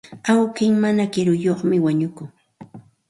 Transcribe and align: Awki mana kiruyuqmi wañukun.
Awki 0.31 0.65
mana 0.81 1.03
kiruyuqmi 1.13 1.77
wañukun. 1.85 2.29